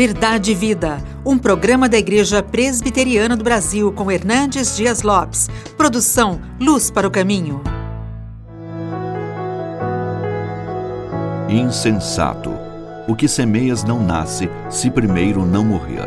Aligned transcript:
Verdade 0.00 0.52
e 0.52 0.54
Vida, 0.54 0.96
um 1.26 1.36
programa 1.36 1.86
da 1.86 1.98
Igreja 1.98 2.42
Presbiteriana 2.42 3.36
do 3.36 3.44
Brasil 3.44 3.92
com 3.92 4.10
Hernandes 4.10 4.74
Dias 4.74 5.02
Lopes. 5.02 5.50
Produção 5.76 6.40
Luz 6.58 6.90
para 6.90 7.06
o 7.06 7.10
Caminho. 7.10 7.60
Insensato. 11.50 12.50
O 13.06 13.14
que 13.14 13.28
semeias 13.28 13.84
não 13.84 14.02
nasce 14.02 14.48
se 14.70 14.90
primeiro 14.90 15.44
não 15.44 15.62
morrer. 15.62 16.06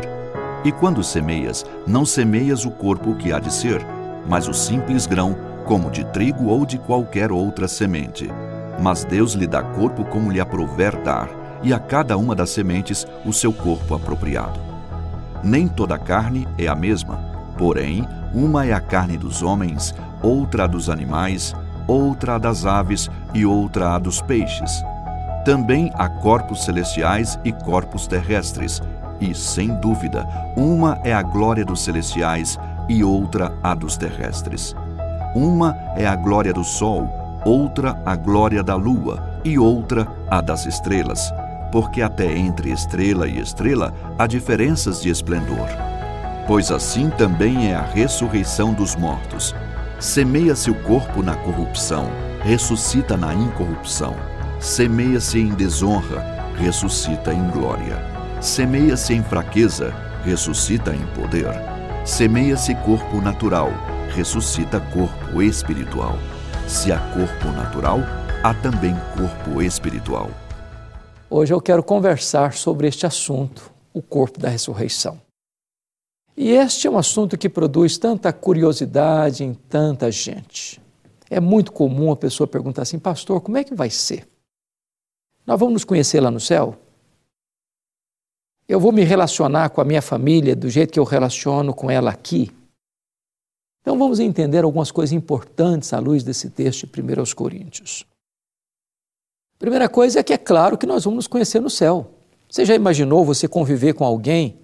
E 0.64 0.72
quando 0.72 1.04
semeias, 1.04 1.64
não 1.86 2.04
semeias 2.04 2.64
o 2.64 2.72
corpo 2.72 3.14
que 3.14 3.32
há 3.32 3.38
de 3.38 3.54
ser, 3.54 3.86
mas 4.28 4.48
o 4.48 4.52
simples 4.52 5.06
grão, 5.06 5.36
como 5.64 5.88
de 5.88 6.04
trigo 6.06 6.46
ou 6.46 6.66
de 6.66 6.78
qualquer 6.78 7.30
outra 7.30 7.68
semente. 7.68 8.28
Mas 8.82 9.04
Deus 9.04 9.34
lhe 9.34 9.46
dá 9.46 9.62
corpo 9.62 10.04
como 10.06 10.32
lhe 10.32 10.40
aprouver 10.40 11.00
dar 11.04 11.43
e 11.64 11.72
a 11.72 11.78
cada 11.78 12.16
uma 12.16 12.34
das 12.34 12.50
sementes 12.50 13.06
o 13.24 13.32
seu 13.32 13.52
corpo 13.52 13.94
apropriado. 13.94 14.60
Nem 15.42 15.66
toda 15.66 15.98
carne 15.98 16.46
é 16.58 16.68
a 16.68 16.74
mesma, 16.74 17.18
porém, 17.56 18.06
uma 18.32 18.66
é 18.66 18.72
a 18.72 18.80
carne 18.80 19.16
dos 19.16 19.42
homens, 19.42 19.94
outra 20.22 20.64
a 20.64 20.66
dos 20.66 20.90
animais, 20.90 21.54
outra 21.86 22.34
a 22.34 22.38
das 22.38 22.66
aves 22.66 23.10
e 23.32 23.44
outra 23.46 23.94
a 23.94 23.98
dos 23.98 24.20
peixes. 24.20 24.84
Também 25.44 25.90
há 25.94 26.08
corpos 26.08 26.64
celestiais 26.64 27.38
e 27.44 27.52
corpos 27.52 28.06
terrestres, 28.06 28.82
e, 29.20 29.34
sem 29.34 29.74
dúvida, 29.80 30.26
uma 30.56 30.98
é 31.04 31.14
a 31.14 31.22
glória 31.22 31.64
dos 31.64 31.82
celestiais 31.82 32.58
e 32.88 33.04
outra 33.04 33.52
a 33.62 33.74
dos 33.74 33.96
terrestres. 33.96 34.74
Uma 35.34 35.76
é 35.96 36.06
a 36.06 36.16
glória 36.16 36.52
do 36.52 36.64
sol, 36.64 37.08
outra 37.44 38.00
a 38.04 38.16
glória 38.16 38.62
da 38.62 38.74
lua 38.74 39.40
e 39.44 39.58
outra 39.58 40.06
a 40.30 40.40
das 40.40 40.66
estrelas 40.66 41.32
porque 41.74 42.02
até 42.02 42.32
entre 42.32 42.70
estrela 42.70 43.26
e 43.26 43.40
estrela 43.40 43.92
há 44.16 44.28
diferenças 44.28 45.02
de 45.02 45.10
esplendor. 45.10 45.66
Pois 46.46 46.70
assim 46.70 47.10
também 47.10 47.72
é 47.72 47.74
a 47.74 47.82
ressurreição 47.82 48.72
dos 48.72 48.94
mortos. 48.94 49.52
Semeia-se 49.98 50.70
o 50.70 50.74
corpo 50.82 51.20
na 51.20 51.34
corrupção, 51.34 52.08
ressuscita 52.44 53.16
na 53.16 53.34
incorrupção. 53.34 54.14
Semeia-se 54.60 55.40
em 55.40 55.48
desonra, 55.48 56.24
ressuscita 56.56 57.34
em 57.34 57.50
glória. 57.50 58.00
Semeia-se 58.40 59.12
em 59.12 59.24
fraqueza, 59.24 59.92
ressuscita 60.24 60.94
em 60.94 61.04
poder. 61.06 61.50
Semeia-se 62.04 62.72
corpo 62.76 63.20
natural, 63.20 63.72
ressuscita 64.14 64.78
corpo 64.78 65.42
espiritual. 65.42 66.16
Se 66.68 66.92
há 66.92 67.00
corpo 67.00 67.48
natural, 67.48 67.98
há 68.44 68.54
também 68.54 68.96
corpo 69.16 69.60
espiritual. 69.60 70.30
Hoje 71.36 71.52
eu 71.52 71.60
quero 71.60 71.82
conversar 71.82 72.52
sobre 72.52 72.86
este 72.86 73.06
assunto, 73.06 73.72
o 73.92 74.00
corpo 74.00 74.38
da 74.38 74.48
ressurreição. 74.48 75.20
E 76.36 76.52
este 76.52 76.86
é 76.86 76.90
um 76.90 76.96
assunto 76.96 77.36
que 77.36 77.48
produz 77.48 77.98
tanta 77.98 78.32
curiosidade 78.32 79.42
em 79.42 79.52
tanta 79.52 80.12
gente. 80.12 80.80
É 81.28 81.40
muito 81.40 81.72
comum 81.72 82.12
a 82.12 82.16
pessoa 82.16 82.46
perguntar 82.46 82.82
assim, 82.82 83.00
pastor, 83.00 83.40
como 83.40 83.58
é 83.58 83.64
que 83.64 83.74
vai 83.74 83.90
ser? 83.90 84.28
Nós 85.44 85.58
vamos 85.58 85.72
nos 85.72 85.84
conhecer 85.84 86.20
lá 86.20 86.30
no 86.30 86.38
céu? 86.38 86.76
Eu 88.68 88.78
vou 88.78 88.92
me 88.92 89.02
relacionar 89.02 89.70
com 89.70 89.80
a 89.80 89.84
minha 89.84 90.00
família 90.00 90.54
do 90.54 90.70
jeito 90.70 90.92
que 90.92 91.00
eu 91.00 91.04
relaciono 91.04 91.74
com 91.74 91.90
ela 91.90 92.12
aqui? 92.12 92.52
Então 93.80 93.98
vamos 93.98 94.20
entender 94.20 94.62
algumas 94.62 94.92
coisas 94.92 95.12
importantes 95.12 95.92
à 95.92 95.98
luz 95.98 96.22
desse 96.22 96.48
texto 96.48 96.86
de 96.86 97.02
1 97.02 97.34
Coríntios. 97.34 98.06
Primeira 99.58 99.88
coisa 99.88 100.20
é 100.20 100.22
que 100.22 100.32
é 100.32 100.38
claro 100.38 100.76
que 100.76 100.86
nós 100.86 101.04
vamos 101.04 101.16
nos 101.16 101.26
conhecer 101.26 101.60
no 101.60 101.70
céu. 101.70 102.10
Você 102.50 102.64
já 102.64 102.74
imaginou 102.74 103.24
você 103.24 103.48
conviver 103.48 103.94
com 103.94 104.04
alguém 104.04 104.58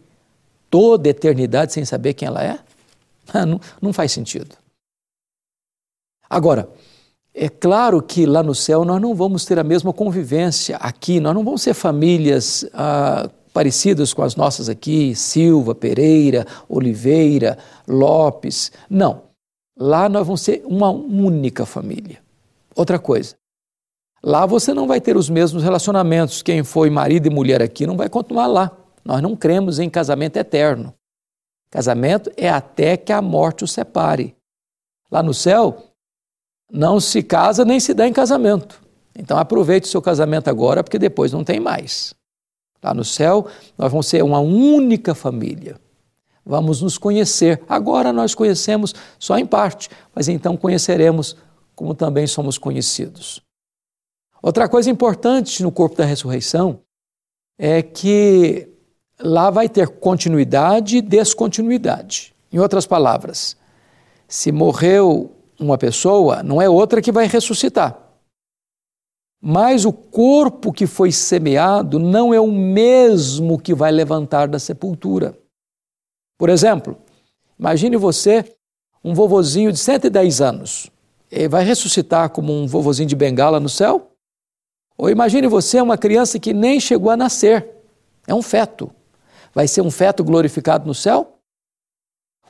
toda 0.71 1.09
a 1.09 1.11
eternidade 1.11 1.73
sem 1.73 1.85
saber 1.85 2.15
quem 2.15 2.29
ela 2.29 2.43
é? 2.43 2.59
Não, 3.47 3.61
não 3.81 3.93
faz 3.93 4.11
sentido. 4.11 4.57
Agora, 6.29 6.69
é 7.33 7.49
claro 7.49 8.03
que 8.03 8.27
lá 8.27 8.43
no 8.43 8.55
céu 8.55 8.85
nós 8.85 9.01
não 9.01 9.15
vamos 9.15 9.45
ter 9.45 9.57
a 9.57 9.65
mesma 9.65 9.93
convivência 9.93 10.77
aqui, 10.79 11.21
nós 11.21 11.33
não 11.33 11.45
vamos 11.45 11.63
ser 11.63 11.75
famílias 11.75 12.69
ah, 12.75 13.31
parecidas 13.53 14.13
com 14.13 14.23
as 14.23 14.37
nossas 14.37 14.69
aqui, 14.69 15.15
Silva, 15.15 15.75
Pereira, 15.75 16.47
Oliveira, 16.69 17.57
Lopes. 17.87 18.73
Não. 18.89 19.23
Lá 19.79 20.09
nós 20.09 20.27
vamos 20.27 20.41
ser 20.41 20.63
uma 20.67 20.91
única 20.91 21.65
família. 21.65 22.19
Outra 22.75 22.99
coisa, 22.99 23.35
Lá 24.23 24.45
você 24.45 24.75
não 24.75 24.87
vai 24.87 25.01
ter 25.01 25.17
os 25.17 25.31
mesmos 25.31 25.63
relacionamentos. 25.63 26.43
Quem 26.43 26.63
foi 26.63 26.91
marido 26.91 27.27
e 27.27 27.31
mulher 27.31 27.63
aqui 27.63 27.87
não 27.87 27.97
vai 27.97 28.09
continuar 28.09 28.47
lá. 28.47 28.71
Nós 29.05 29.23
não 29.23 29.35
cremos 29.35 29.79
em 29.79 29.89
casamento 29.89 30.37
eterno. 30.37 30.95
Casamento 31.71 32.31
é 32.37 32.51
até 32.51 32.97
que 32.97 33.13
a 33.13 33.23
morte 33.23 33.65
os 33.65 33.73
separe. 33.73 34.37
Lá 35.11 35.23
no 35.23 35.33
céu, 35.33 35.85
não 36.71 37.01
se 37.01 37.23
casa 37.23 37.65
nem 37.65 37.81
se 37.81 37.95
dá 37.95 38.07
em 38.07 38.13
casamento. 38.13 38.81
Então 39.17 39.39
aproveite 39.39 39.87
o 39.87 39.91
seu 39.91 40.03
casamento 40.03 40.49
agora, 40.49 40.85
porque 40.85 40.99
depois 40.99 41.33
não 41.33 41.43
tem 41.43 41.59
mais. 41.59 42.15
Lá 42.83 42.93
no 42.93 43.05
céu, 43.05 43.47
nós 43.77 43.91
vamos 43.91 44.07
ser 44.07 44.23
uma 44.23 44.39
única 44.41 45.15
família. 45.15 45.81
Vamos 46.45 46.83
nos 46.83 46.99
conhecer. 46.99 47.63
Agora 47.69 48.13
nós 48.13 48.35
conhecemos 48.35 48.95
só 49.19 49.39
em 49.39 49.47
parte, 49.47 49.89
mas 50.15 50.29
então 50.29 50.57
conheceremos 50.57 51.37
como 51.75 51.95
também 51.95 52.27
somos 52.27 52.59
conhecidos. 52.59 53.43
Outra 54.43 54.69
coisa 54.69 54.91
importante 54.91 55.63
no 55.63 55.71
corpo 55.71 55.97
da 55.97 56.05
ressurreição 56.05 56.81
é 57.59 57.83
que 57.83 58.69
lá 59.19 59.51
vai 59.51 59.69
ter 59.69 59.89
continuidade 59.89 60.97
e 60.97 61.03
descontinuidade. 61.03 62.35
Em 62.51 62.59
outras 62.59 62.87
palavras, 62.87 63.57
se 64.27 64.51
morreu 64.51 65.31
uma 65.59 65.77
pessoa, 65.77 66.43
não 66.43 66.61
é 66.61 66.69
outra 66.69 67.03
que 67.03 67.13
vai 67.13 67.27
ressuscitar. 67.27 67.99
Mas 69.43 69.85
o 69.85 69.93
corpo 69.93 70.73
que 70.73 70.87
foi 70.87 71.13
semeado 71.13 71.99
não 71.99 72.33
é 72.33 72.41
o 72.41 72.51
mesmo 72.51 73.59
que 73.59 73.75
vai 73.75 73.93
levantar 73.93 74.49
da 74.49 74.59
sepultura. 74.59 75.39
Por 76.39 76.49
exemplo, 76.49 76.97
imagine 77.59 77.97
você, 77.97 78.45
um 79.05 79.15
vovozinho 79.15 79.73
de 79.73 79.79
110 79.79 80.41
anos. 80.41 80.91
Ele 81.31 81.49
vai 81.49 81.65
ressuscitar 81.65 82.31
como 82.31 82.53
um 82.53 82.67
vovozinho 82.67 83.09
de 83.09 83.17
bengala 83.17 83.61
no 83.61 83.69
céu? 83.69 84.10
Ou 85.01 85.09
imagine 85.09 85.47
você 85.47 85.81
uma 85.81 85.97
criança 85.97 86.39
que 86.39 86.53
nem 86.53 86.79
chegou 86.79 87.11
a 87.11 87.17
nascer, 87.17 87.67
é 88.27 88.35
um 88.35 88.43
feto. 88.43 88.95
Vai 89.55 89.67
ser 89.67 89.81
um 89.81 89.91
feto 89.91 90.23
glorificado 90.23 90.87
no 90.87 90.93
céu? 90.93 91.39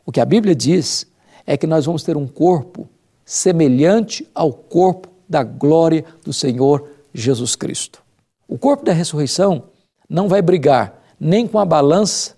O 0.04 0.10
que 0.10 0.20
a 0.20 0.24
Bíblia 0.24 0.52
diz 0.52 1.06
é 1.46 1.56
que 1.56 1.64
nós 1.64 1.86
vamos 1.86 2.02
ter 2.02 2.16
um 2.16 2.26
corpo 2.26 2.88
semelhante 3.24 4.28
ao 4.34 4.52
corpo 4.52 5.08
da 5.28 5.44
glória 5.44 6.04
do 6.24 6.32
Senhor 6.32 6.90
Jesus 7.14 7.54
Cristo. 7.54 8.02
O 8.48 8.58
corpo 8.58 8.84
da 8.84 8.92
ressurreição 8.92 9.68
não 10.08 10.26
vai 10.26 10.42
brigar 10.42 11.00
nem 11.20 11.46
com 11.46 11.56
a 11.56 11.64
balança, 11.64 12.36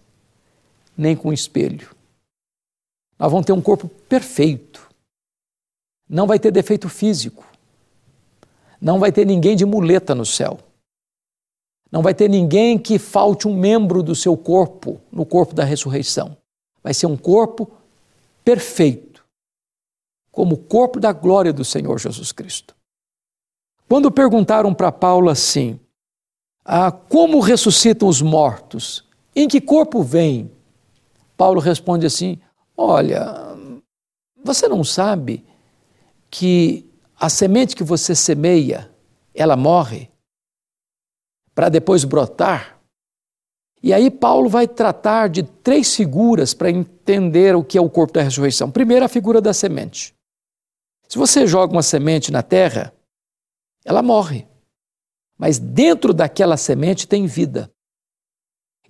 nem 0.95 1.17
com 1.17 1.31
o 1.31 1.33
espelho. 1.33 1.89
Nós 3.19 3.33
vamos 3.33 3.47
ter 3.47 3.55
um 3.55 3.63
corpo 3.63 3.89
perfeito. 4.11 4.91
Não 6.07 6.27
vai 6.27 6.39
ter 6.39 6.51
defeito 6.51 6.91
físico. 6.91 7.47
Não 8.83 8.99
vai 8.99 9.13
ter 9.13 9.25
ninguém 9.25 9.55
de 9.55 9.65
muleta 9.65 10.13
no 10.13 10.27
céu. 10.27 10.59
Não 11.89 12.03
vai 12.03 12.13
ter 12.13 12.29
ninguém 12.29 12.77
que 12.77 12.99
falte 12.99 13.47
um 13.47 13.57
membro 13.57 14.03
do 14.03 14.13
seu 14.13 14.37
corpo 14.37 15.01
no 15.13 15.25
corpo 15.25 15.55
da 15.55 15.63
ressurreição. 15.63 16.37
Vai 16.83 16.93
ser 16.93 17.07
um 17.07 17.17
corpo 17.17 17.71
perfeito, 18.45 19.25
como 20.33 20.57
o 20.57 20.59
corpo 20.59 20.99
da 20.99 21.13
glória 21.13 21.53
do 21.53 21.65
Senhor 21.65 21.97
Jesus 22.01 22.33
Cristo. 22.33 22.75
Quando 23.89 24.11
perguntaram 24.11 24.75
para 24.75 24.91
Paulo 24.91 25.31
assim: 25.31 25.79
ah, 26.65 26.91
como 26.91 27.39
ressuscitam 27.39 28.09
os 28.09 28.21
mortos? 28.21 29.05
Em 29.37 29.47
que 29.47 29.61
corpo 29.61 30.03
vêm? 30.03 30.51
Paulo 31.37 31.61
responde 31.61 32.05
assim: 32.05 32.41
Olha, 32.77 33.55
você 34.43 34.67
não 34.67 34.83
sabe 34.83 35.45
que 36.29 36.91
a 37.23 37.29
semente 37.29 37.77
que 37.77 37.85
você 37.85 38.17
semeia, 38.17 38.93
ela 39.33 39.57
morre 39.57 40.11
para 41.55 41.69
depois 41.69 42.03
brotar. 42.03 42.81
E 43.81 43.93
aí 43.93 44.11
Paulo 44.11 44.49
vai 44.49 44.67
tratar 44.67 45.29
de 45.29 45.45
três 45.45 45.95
figuras 45.95 46.53
para 46.53 46.69
entender 46.69 47.55
o 47.55 47.63
que 47.63 47.79
é 47.79 47.81
o 47.81 47.89
corpo 47.89 48.15
da 48.15 48.23
ressurreição. 48.23 48.73
Primeiro, 48.73 49.05
a 49.05 49.09
figura 49.09 49.41
da 49.41 49.55
semente. 49.55 50.13
Se 51.09 51.17
você 51.17 51.47
joga 51.47 51.73
uma 51.73 51.83
semente 51.83 52.33
na 52.33 52.43
terra, 52.43 52.93
ela 53.85 54.03
morre. 54.03 54.49
Mas 55.39 55.61
dentro 55.61 56.13
daquela 56.13 56.57
semente 56.57 57.07
tem 57.07 57.27
vida. 57.27 57.71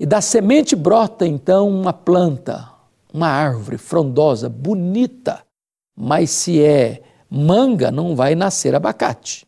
E 0.00 0.06
da 0.06 0.22
semente 0.22 0.74
brota 0.74 1.26
então 1.26 1.68
uma 1.68 1.92
planta, 1.92 2.66
uma 3.12 3.28
árvore 3.28 3.76
frondosa, 3.76 4.48
bonita. 4.48 5.46
Mas 5.94 6.30
se 6.30 6.62
é 6.62 7.11
manga 7.32 7.90
não 7.90 8.14
vai 8.14 8.34
nascer 8.34 8.74
abacate. 8.74 9.46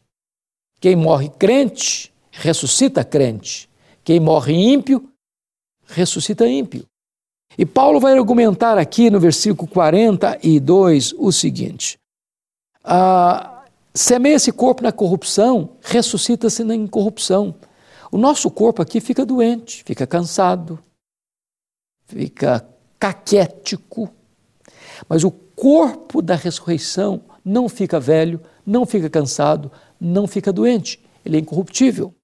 Quem 0.80 0.96
morre 0.96 1.28
crente, 1.28 2.12
ressuscita 2.30 3.04
crente. 3.04 3.68
Quem 4.02 4.18
morre 4.18 4.54
ímpio, 4.54 5.10
ressuscita 5.86 6.48
ímpio. 6.48 6.86
E 7.58 7.66
Paulo 7.66 8.00
vai 8.00 8.16
argumentar 8.16 8.78
aqui 8.78 9.10
no 9.10 9.20
versículo 9.20 9.68
42 9.68 11.12
o 11.18 11.30
seguinte: 11.30 11.98
ah, 12.82 13.64
semeia 13.94 14.36
esse 14.36 14.50
corpo 14.50 14.82
na 14.82 14.90
corrupção, 14.90 15.76
ressuscita-se 15.82 16.64
na 16.64 16.74
incorrupção. 16.74 17.54
O 18.10 18.16
nosso 18.16 18.50
corpo 18.50 18.80
aqui 18.80 19.00
fica 19.00 19.26
doente, 19.26 19.84
fica 19.84 20.06
cansado, 20.06 20.78
fica 22.06 22.66
caquético, 22.98 24.10
mas 25.08 25.22
o 25.22 25.30
corpo 25.30 26.22
da 26.22 26.34
ressurreição 26.34 27.22
não 27.44 27.68
fica 27.68 28.00
velho, 28.00 28.40
não 28.64 28.86
fica 28.86 29.10
cansado, 29.10 29.70
não 30.00 30.26
fica 30.26 30.52
doente, 30.52 31.04
ele 31.24 31.36
é 31.36 31.40
incorruptível. 31.40 32.14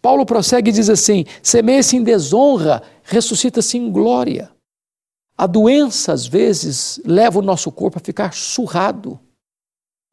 Paulo 0.00 0.26
prossegue 0.26 0.70
e 0.70 0.72
diz 0.72 0.90
assim: 0.90 1.24
semeia-se 1.42 1.96
em 1.96 2.02
desonra, 2.02 2.82
ressuscita-se 3.04 3.78
em 3.78 3.90
glória. 3.90 4.50
A 5.36 5.46
doença, 5.46 6.12
às 6.12 6.26
vezes, 6.26 7.00
leva 7.04 7.38
o 7.38 7.42
nosso 7.42 7.70
corpo 7.70 7.98
a 7.98 8.04
ficar 8.04 8.32
surrado. 8.34 9.18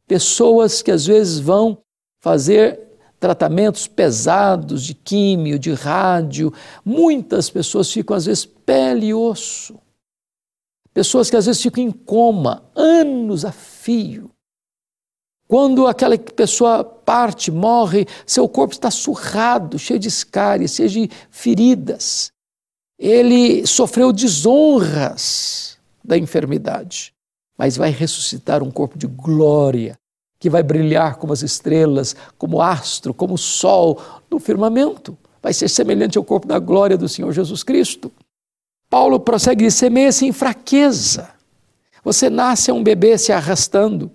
Pessoas 0.08 0.82
que 0.82 0.92
às 0.92 1.06
vezes 1.06 1.40
vão 1.40 1.80
fazer 2.22 2.80
tratamentos 3.20 3.86
pesados 3.86 4.84
de 4.84 4.94
químio, 4.94 5.60
de 5.60 5.74
rádio, 5.74 6.54
muitas 6.86 7.50
pessoas 7.50 7.92
ficam, 7.92 8.16
às 8.16 8.26
vezes, 8.26 8.46
pele 8.46 9.08
e 9.08 9.14
osso. 9.14 9.78
Pessoas 10.94 11.30
que 11.30 11.36
às 11.36 11.46
vezes 11.46 11.62
ficam 11.62 11.84
em 11.84 11.92
coma, 11.92 12.64
anos 12.74 13.44
a 13.44 13.52
fio. 13.52 14.32
Quando 15.50 15.88
aquela 15.88 16.16
pessoa 16.16 16.84
parte, 16.84 17.50
morre, 17.50 18.06
seu 18.24 18.48
corpo 18.48 18.76
está 18.76 18.92
surrado, 18.92 19.80
cheio 19.80 20.00
de 20.00 20.08
escárias, 20.08 20.76
cheio 20.76 20.88
de 20.88 21.10
feridas. 21.32 22.32
Ele 23.00 23.66
sofreu 23.66 24.14
desonras 24.14 25.80
da 26.06 26.16
enfermidade, 26.16 27.16
mas 27.58 27.76
vai 27.76 27.90
ressuscitar 27.90 28.62
um 28.62 28.70
corpo 28.70 28.96
de 28.96 29.08
glória, 29.08 29.98
que 30.40 30.52
vai 30.52 30.62
brilhar 30.62 31.16
como 31.16 31.34
as 31.34 31.42
estrelas, 31.42 32.16
como 32.38 32.62
astro, 32.62 33.12
como 33.12 33.36
sol 33.36 34.00
no 34.30 34.40
firmamento. 34.40 35.18
Vai 35.42 35.52
ser 35.52 35.68
semelhante 35.68 36.16
ao 36.16 36.24
corpo 36.24 36.48
da 36.48 36.60
glória 36.60 36.96
do 36.96 37.10
Senhor 37.10 37.32
Jesus 37.32 37.64
Cristo. 37.64 38.12
Paulo 38.88 39.20
prossegue 39.20 39.72
semeia-se 39.72 40.28
em 40.28 40.32
fraqueza. 40.32 41.32
Você 42.04 42.30
nasce 42.30 42.72
um 42.72 42.84
bebê 42.84 43.18
se 43.18 43.32
arrastando, 43.32 44.12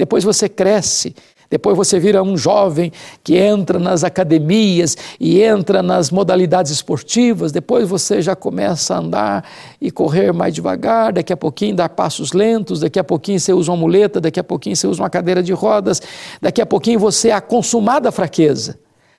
depois 0.00 0.24
você 0.24 0.48
cresce, 0.48 1.14
depois 1.50 1.76
você 1.76 1.98
vira 1.98 2.22
um 2.22 2.38
jovem 2.38 2.90
que 3.22 3.36
entra 3.36 3.78
nas 3.78 4.02
academias 4.02 4.96
e 5.20 5.42
entra 5.42 5.82
nas 5.82 6.10
modalidades 6.10 6.72
esportivas, 6.72 7.52
depois 7.52 7.86
você 7.86 8.22
já 8.22 8.34
começa 8.34 8.94
a 8.94 8.98
andar 8.98 9.50
e 9.78 9.90
correr 9.90 10.32
mais 10.32 10.54
devagar, 10.54 11.12
daqui 11.12 11.34
a 11.34 11.36
pouquinho 11.36 11.76
dar 11.76 11.90
passos 11.90 12.32
lentos, 12.32 12.80
daqui 12.80 12.98
a 12.98 13.04
pouquinho 13.04 13.38
você 13.38 13.52
usa 13.52 13.70
uma 13.70 13.76
muleta, 13.76 14.22
daqui 14.22 14.40
a 14.40 14.44
pouquinho 14.44 14.74
você 14.74 14.86
usa 14.86 15.02
uma 15.02 15.10
cadeira 15.10 15.42
de 15.42 15.52
rodas, 15.52 16.00
daqui 16.40 16.62
a 16.62 16.66
pouquinho 16.66 16.98
você 16.98 17.28
é 17.28 17.32
a 17.32 17.42
consumada 17.42 18.10
fraqueza. 18.10 18.78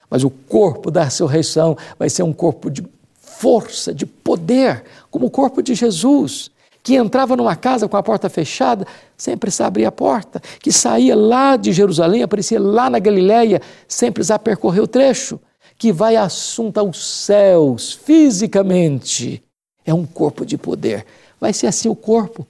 Mas 0.10 0.24
o 0.24 0.32
corpo 0.32 0.90
da 0.90 1.04
ressurreição 1.04 1.78
vai 2.00 2.10
ser 2.10 2.24
um 2.24 2.34
corpo 2.34 2.72
de 2.72 2.84
força, 3.20 3.94
de 3.94 4.08
poder, 4.08 4.84
como 5.12 5.28
o 5.28 5.30
corpo 5.30 5.62
de 5.62 5.76
Jesus, 5.76 6.50
que 6.84 6.96
entrava 6.96 7.36
numa 7.36 7.56
casa 7.56 7.88
com 7.88 7.96
a 7.96 8.04
porta 8.04 8.30
fechada, 8.30 8.86
sempre 9.16 9.42
precisar 9.42 9.68
abrir 9.68 9.86
a 9.86 9.92
porta, 9.92 10.42
que 10.60 10.72
saía 10.72 11.16
lá 11.16 11.56
de 11.56 11.72
Jerusalém, 11.72 12.24
aparecia 12.24 12.60
lá 12.60 12.90
na 12.90 13.00
Galiléia, 13.00 13.62
sem 13.88 14.12
precisar 14.12 14.40
percorrer 14.40 14.82
o 14.82 14.88
trecho, 14.88 15.40
que 15.78 15.92
vai 15.92 16.16
assunto 16.16 16.78
aos 16.80 17.04
céus, 17.06 17.94
fisicamente. 17.94 19.44
É 19.86 19.94
um 19.94 20.06
corpo 20.06 20.46
de 20.46 20.58
poder. 20.58 21.06
Vai 21.40 21.54
ser 21.54 21.68
assim 21.68 21.90
o 21.90 21.96
corpo 21.96 22.46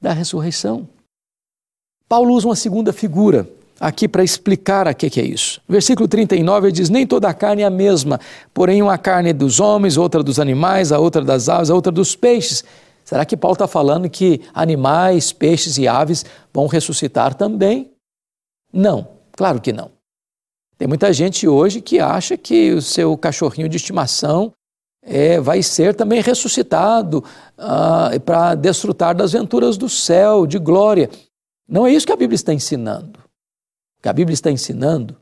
da 0.00 0.12
ressurreição. 0.12 0.88
Paulo 2.08 2.34
usa 2.34 2.46
uma 2.46 2.56
segunda 2.56 2.92
figura 2.92 3.48
aqui 3.80 4.06
para 4.06 4.22
explicar 4.22 4.86
a 4.86 4.94
que, 4.94 5.10
que 5.10 5.20
é 5.20 5.24
isso. 5.24 5.60
Versículo 5.68 6.06
39 6.06 6.68
ele 6.68 6.72
diz: 6.72 6.88
Nem 6.88 7.06
toda 7.06 7.28
a 7.28 7.34
carne 7.34 7.62
é 7.62 7.66
a 7.66 7.70
mesma, 7.70 8.20
porém 8.54 8.80
uma 8.80 8.96
carne 8.96 9.30
é 9.30 9.32
dos 9.32 9.58
homens, 9.58 9.96
outra 9.96 10.22
dos 10.22 10.38
animais, 10.38 10.92
a 10.92 10.98
outra 10.98 11.22
das 11.22 11.48
aves, 11.48 11.70
a 11.70 11.74
outra 11.74 11.90
dos 11.90 12.14
peixes. 12.14 12.64
Será 13.06 13.24
que 13.24 13.36
Paulo 13.36 13.52
está 13.52 13.68
falando 13.68 14.10
que 14.10 14.42
animais, 14.52 15.32
peixes 15.32 15.78
e 15.78 15.86
aves 15.86 16.24
vão 16.52 16.66
ressuscitar 16.66 17.34
também? 17.34 17.92
Não, 18.72 19.06
claro 19.30 19.60
que 19.60 19.72
não. 19.72 19.92
Tem 20.76 20.88
muita 20.88 21.12
gente 21.12 21.46
hoje 21.46 21.80
que 21.80 22.00
acha 22.00 22.36
que 22.36 22.72
o 22.72 22.82
seu 22.82 23.16
cachorrinho 23.16 23.68
de 23.68 23.76
estimação 23.76 24.52
é, 25.00 25.40
vai 25.40 25.62
ser 25.62 25.94
também 25.94 26.20
ressuscitado 26.20 27.22
ah, 27.56 28.10
para 28.24 28.56
desfrutar 28.56 29.14
das 29.14 29.32
venturas 29.32 29.76
do 29.76 29.88
céu, 29.88 30.44
de 30.44 30.58
glória. 30.58 31.08
Não 31.68 31.86
é 31.86 31.92
isso 31.92 32.06
que 32.06 32.12
a 32.12 32.16
Bíblia 32.16 32.34
está 32.34 32.52
ensinando. 32.52 33.20
O 34.00 34.02
que 34.02 34.08
a 34.08 34.12
Bíblia 34.12 34.34
está 34.34 34.50
ensinando 34.50 35.16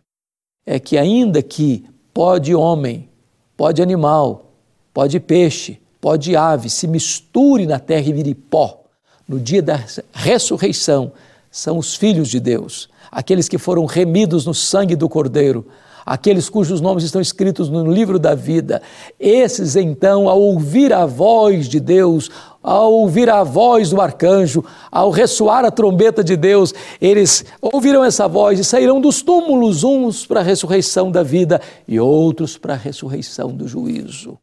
é 0.64 0.80
que, 0.80 0.96
ainda 0.96 1.42
que 1.42 1.84
pode 2.14 2.54
homem, 2.54 3.10
pode 3.58 3.82
animal, 3.82 4.54
pode 4.90 5.20
peixe, 5.20 5.83
pode 6.04 6.36
ave, 6.36 6.68
se 6.68 6.86
misture 6.86 7.64
na 7.64 7.78
terra 7.78 8.06
e 8.06 8.12
vire 8.12 8.34
pó, 8.34 8.84
no 9.26 9.40
dia 9.40 9.62
da 9.62 9.82
ressurreição, 10.12 11.12
são 11.50 11.78
os 11.78 11.94
filhos 11.94 12.28
de 12.28 12.38
Deus, 12.38 12.90
aqueles 13.10 13.48
que 13.48 13.56
foram 13.56 13.86
remidos 13.86 14.44
no 14.44 14.52
sangue 14.52 14.96
do 14.96 15.08
Cordeiro, 15.08 15.66
aqueles 16.04 16.50
cujos 16.50 16.82
nomes 16.82 17.04
estão 17.04 17.22
escritos 17.22 17.70
no 17.70 17.90
livro 17.90 18.18
da 18.18 18.34
vida. 18.34 18.82
Esses, 19.18 19.76
então, 19.76 20.28
ao 20.28 20.38
ouvir 20.42 20.92
a 20.92 21.06
voz 21.06 21.70
de 21.70 21.80
Deus, 21.80 22.30
ao 22.62 22.92
ouvir 22.92 23.30
a 23.30 23.42
voz 23.42 23.88
do 23.88 23.98
arcanjo, 23.98 24.62
ao 24.92 25.10
ressoar 25.10 25.64
a 25.64 25.70
trombeta 25.70 26.22
de 26.22 26.36
Deus, 26.36 26.74
eles 27.00 27.46
ouvirão 27.62 28.04
essa 28.04 28.28
voz 28.28 28.58
e 28.58 28.64
sairão 28.64 29.00
dos 29.00 29.22
túmulos, 29.22 29.82
uns 29.82 30.26
para 30.26 30.40
a 30.40 30.44
ressurreição 30.44 31.10
da 31.10 31.22
vida 31.22 31.62
e 31.88 31.98
outros 31.98 32.58
para 32.58 32.74
a 32.74 32.76
ressurreição 32.76 33.48
do 33.56 33.66
juízo. 33.66 34.38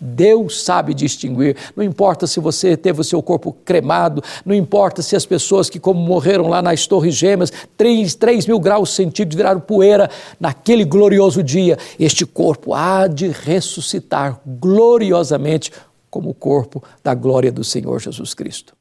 Deus 0.00 0.62
sabe 0.62 0.94
distinguir. 0.94 1.56
Não 1.76 1.84
importa 1.84 2.26
se 2.26 2.40
você 2.40 2.76
teve 2.76 3.00
o 3.00 3.04
seu 3.04 3.22
corpo 3.22 3.52
cremado, 3.64 4.22
não 4.44 4.54
importa 4.54 5.02
se 5.02 5.14
as 5.14 5.26
pessoas 5.26 5.68
que, 5.68 5.78
como 5.78 6.00
morreram 6.00 6.48
lá 6.48 6.62
nas 6.62 6.86
Torres 6.86 7.14
Gêmeas, 7.14 7.52
3, 7.76 8.14
3 8.14 8.46
mil 8.46 8.58
graus 8.58 8.94
centígrados 8.94 9.36
viraram 9.36 9.60
poeira 9.60 10.10
naquele 10.38 10.84
glorioso 10.84 11.42
dia. 11.42 11.76
Este 11.98 12.24
corpo 12.24 12.72
há 12.72 13.06
de 13.06 13.28
ressuscitar 13.28 14.40
gloriosamente 14.46 15.70
como 16.08 16.30
o 16.30 16.34
corpo 16.34 16.82
da 17.04 17.14
glória 17.14 17.52
do 17.52 17.62
Senhor 17.62 18.00
Jesus 18.00 18.34
Cristo. 18.34 18.79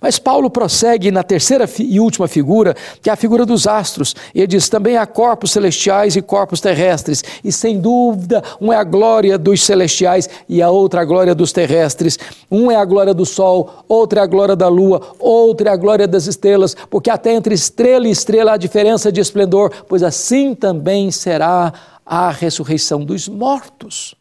Mas 0.00 0.18
Paulo 0.18 0.48
prossegue 0.48 1.10
na 1.10 1.22
terceira 1.22 1.68
e 1.78 1.98
última 1.98 2.28
figura, 2.28 2.74
que 3.02 3.10
é 3.10 3.12
a 3.12 3.16
figura 3.16 3.44
dos 3.44 3.66
astros. 3.66 4.14
Ele 4.34 4.46
diz: 4.46 4.68
também 4.68 4.96
há 4.96 5.06
corpos 5.06 5.50
celestiais 5.50 6.14
e 6.14 6.22
corpos 6.22 6.60
terrestres, 6.60 7.24
e 7.42 7.50
sem 7.50 7.80
dúvida, 7.80 8.42
um 8.60 8.72
é 8.72 8.76
a 8.76 8.84
glória 8.84 9.36
dos 9.36 9.62
celestiais 9.64 10.28
e 10.48 10.62
a 10.62 10.70
outra 10.70 11.00
a 11.00 11.04
glória 11.04 11.34
dos 11.34 11.52
terrestres. 11.52 12.18
Um 12.50 12.70
é 12.70 12.76
a 12.76 12.84
glória 12.84 13.12
do 13.12 13.26
sol, 13.26 13.84
outra 13.88 14.20
é 14.20 14.22
a 14.22 14.26
glória 14.26 14.54
da 14.54 14.68
lua, 14.68 15.14
outra 15.18 15.70
é 15.70 15.72
a 15.72 15.76
glória 15.76 16.06
das 16.06 16.26
estrelas, 16.26 16.76
porque 16.88 17.10
até 17.10 17.32
entre 17.32 17.54
estrela 17.54 18.06
e 18.06 18.10
estrela 18.10 18.52
há 18.52 18.56
diferença 18.56 19.10
de 19.10 19.20
esplendor, 19.20 19.72
pois 19.88 20.02
assim 20.02 20.54
também 20.54 21.10
será 21.10 21.72
a 22.06 22.30
ressurreição 22.30 23.04
dos 23.04 23.28
mortos. 23.28 24.14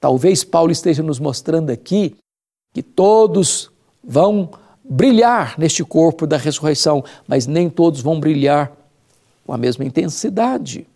Talvez 0.00 0.44
Paulo 0.44 0.70
esteja 0.70 1.02
nos 1.02 1.18
mostrando 1.18 1.70
aqui 1.70 2.14
que 2.72 2.82
todos 2.82 3.70
vão 4.04 4.50
brilhar 4.88 5.58
neste 5.58 5.84
corpo 5.84 6.26
da 6.26 6.36
ressurreição, 6.36 7.04
mas 7.26 7.46
nem 7.46 7.68
todos 7.68 8.00
vão 8.00 8.18
brilhar 8.18 8.72
com 9.44 9.52
a 9.52 9.58
mesma 9.58 9.84
intensidade. 9.84 10.86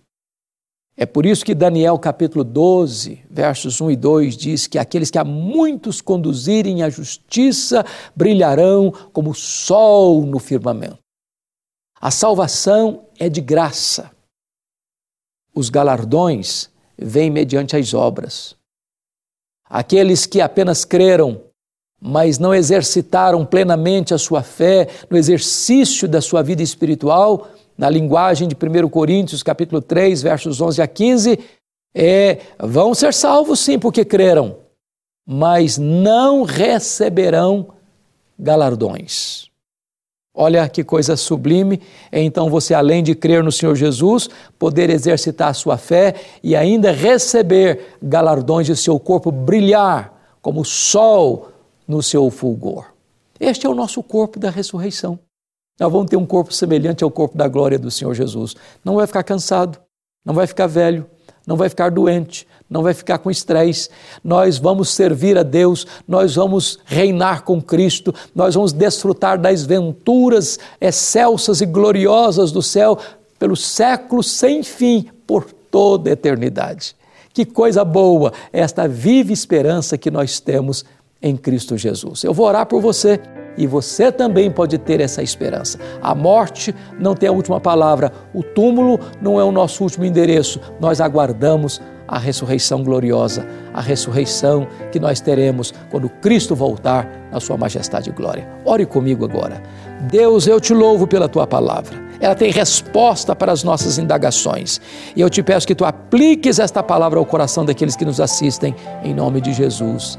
É 0.96 1.06
por 1.06 1.24
isso 1.24 1.44
que 1.44 1.54
Daniel 1.54 1.98
capítulo 1.98 2.44
12, 2.44 3.24
versos 3.30 3.80
1 3.80 3.92
e 3.92 3.96
2 3.96 4.36
diz 4.36 4.66
que 4.66 4.78
aqueles 4.78 5.10
que 5.10 5.18
a 5.18 5.24
muitos 5.24 6.00
conduzirem 6.00 6.82
à 6.82 6.90
justiça 6.90 7.84
brilharão 8.14 8.92
como 9.12 9.30
o 9.30 9.34
sol 9.34 10.26
no 10.26 10.38
firmamento. 10.38 10.98
A 11.98 12.10
salvação 12.10 13.06
é 13.18 13.28
de 13.28 13.40
graça. 13.40 14.10
Os 15.54 15.70
galardões 15.70 16.68
vêm 16.98 17.30
mediante 17.30 17.76
as 17.76 17.94
obras. 17.94 18.54
Aqueles 19.64 20.26
que 20.26 20.40
apenas 20.40 20.84
creram, 20.84 21.40
mas 22.04 22.36
não 22.36 22.52
exercitaram 22.52 23.46
plenamente 23.46 24.12
a 24.12 24.18
sua 24.18 24.42
fé 24.42 24.88
no 25.08 25.16
exercício 25.16 26.08
da 26.08 26.20
sua 26.20 26.42
vida 26.42 26.60
espiritual, 26.60 27.46
na 27.78 27.88
linguagem 27.88 28.48
de 28.48 28.56
1 28.56 28.88
Coríntios, 28.88 29.40
capítulo 29.40 29.80
3, 29.80 30.20
versos 30.20 30.60
11 30.60 30.82
a 30.82 30.86
15, 30.88 31.38
é, 31.94 32.38
vão 32.58 32.92
ser 32.92 33.14
salvos 33.14 33.60
sim 33.60 33.78
porque 33.78 34.04
creram, 34.04 34.56
mas 35.24 35.78
não 35.78 36.42
receberão 36.42 37.68
galardões. 38.36 39.46
Olha 40.34 40.68
que 40.68 40.82
coisa 40.82 41.14
sublime 41.14 41.80
é 42.10 42.20
então 42.20 42.50
você, 42.50 42.74
além 42.74 43.02
de 43.04 43.14
crer 43.14 43.44
no 43.44 43.52
Senhor 43.52 43.76
Jesus, 43.76 44.28
poder 44.58 44.90
exercitar 44.90 45.50
a 45.50 45.54
sua 45.54 45.76
fé 45.76 46.14
e 46.42 46.56
ainda 46.56 46.90
receber 46.90 47.96
galardões 48.02 48.66
de 48.66 48.74
seu 48.74 48.98
corpo 48.98 49.30
brilhar 49.30 50.36
como 50.40 50.62
o 50.62 50.64
sol 50.64 51.51
no 51.86 52.02
seu 52.02 52.30
fulgor. 52.30 52.86
Este 53.38 53.66
é 53.66 53.68
o 53.68 53.74
nosso 53.74 54.02
corpo 54.02 54.38
da 54.38 54.50
ressurreição. 54.50 55.18
Nós 55.78 55.90
vamos 55.90 56.10
ter 56.10 56.16
um 56.16 56.26
corpo 56.26 56.52
semelhante 56.52 57.02
ao 57.02 57.10
corpo 57.10 57.36
da 57.36 57.48
glória 57.48 57.78
do 57.78 57.90
Senhor 57.90 58.14
Jesus. 58.14 58.54
Não 58.84 58.94
vai 58.94 59.06
ficar 59.06 59.22
cansado, 59.22 59.78
não 60.24 60.34
vai 60.34 60.46
ficar 60.46 60.66
velho, 60.66 61.06
não 61.46 61.56
vai 61.56 61.68
ficar 61.68 61.90
doente, 61.90 62.46
não 62.70 62.82
vai 62.82 62.94
ficar 62.94 63.18
com 63.18 63.30
estresse. 63.30 63.88
Nós 64.22 64.58
vamos 64.58 64.90
servir 64.90 65.36
a 65.36 65.42
Deus, 65.42 65.86
nós 66.06 66.36
vamos 66.36 66.78
reinar 66.84 67.42
com 67.42 67.60
Cristo, 67.60 68.14
nós 68.34 68.54
vamos 68.54 68.72
desfrutar 68.72 69.38
das 69.38 69.64
venturas 69.64 70.58
excelsas 70.80 71.60
e 71.60 71.66
gloriosas 71.66 72.52
do 72.52 72.62
céu 72.62 72.98
pelos 73.38 73.66
séculos 73.66 74.30
sem 74.30 74.62
fim, 74.62 75.08
por 75.26 75.50
toda 75.70 76.10
a 76.10 76.12
eternidade. 76.12 76.94
Que 77.32 77.44
coisa 77.44 77.84
boa 77.84 78.32
esta 78.52 78.86
viva 78.86 79.32
esperança 79.32 79.98
que 79.98 80.10
nós 80.10 80.38
temos 80.38 80.84
em 81.22 81.36
Cristo 81.36 81.76
Jesus. 81.76 82.24
Eu 82.24 82.34
vou 82.34 82.46
orar 82.46 82.66
por 82.66 82.80
você 82.80 83.20
e 83.56 83.66
você 83.66 84.10
também 84.10 84.50
pode 84.50 84.78
ter 84.78 85.00
essa 85.00 85.22
esperança. 85.22 85.78
A 86.00 86.14
morte 86.14 86.74
não 86.98 87.14
tem 87.14 87.28
a 87.28 87.32
última 87.32 87.60
palavra, 87.60 88.12
o 88.34 88.42
túmulo 88.42 88.98
não 89.20 89.38
é 89.38 89.44
o 89.44 89.52
nosso 89.52 89.82
último 89.82 90.04
endereço. 90.04 90.60
Nós 90.80 91.00
aguardamos 91.00 91.80
a 92.08 92.18
ressurreição 92.18 92.82
gloriosa, 92.82 93.46
a 93.72 93.80
ressurreição 93.80 94.66
que 94.90 95.00
nós 95.00 95.20
teremos 95.20 95.72
quando 95.90 96.08
Cristo 96.08 96.54
voltar 96.54 97.08
na 97.30 97.40
Sua 97.40 97.56
majestade 97.56 98.10
e 98.10 98.12
glória. 98.12 98.48
Ore 98.64 98.84
comigo 98.84 99.24
agora. 99.24 99.62
Deus, 100.10 100.46
eu 100.46 100.60
te 100.60 100.74
louvo 100.74 101.06
pela 101.06 101.28
tua 101.28 101.46
palavra. 101.46 102.02
Ela 102.20 102.34
tem 102.34 102.50
resposta 102.50 103.34
para 103.34 103.50
as 103.50 103.64
nossas 103.64 103.98
indagações. 103.98 104.80
E 105.16 105.20
eu 105.20 105.30
te 105.30 105.42
peço 105.42 105.66
que 105.66 105.74
tu 105.74 105.84
apliques 105.84 106.58
esta 106.58 106.82
palavra 106.82 107.18
ao 107.18 107.26
coração 107.26 107.64
daqueles 107.64 107.96
que 107.96 108.04
nos 108.04 108.20
assistem, 108.20 108.74
em 109.02 109.14
nome 109.14 109.40
de 109.40 109.52
Jesus. 109.52 110.18